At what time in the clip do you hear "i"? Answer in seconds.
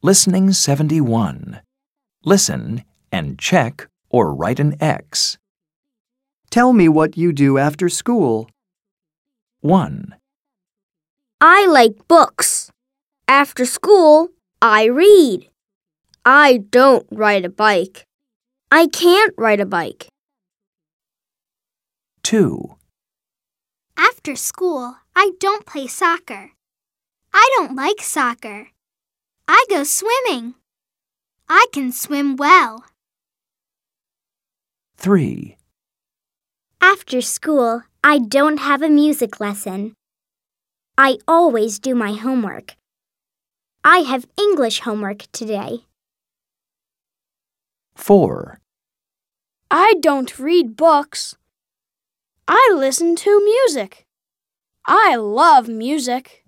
11.40-11.66, 14.62-14.84, 16.24-16.58, 18.70-18.86, 25.16-25.32, 27.32-27.50, 29.50-29.64, 31.48-31.66, 38.04-38.18, 40.98-41.16, 43.82-43.98, 49.70-49.94, 52.46-52.74, 54.84-55.16